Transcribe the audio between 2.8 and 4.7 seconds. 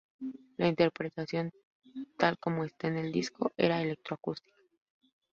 en el disco, era electroacústica.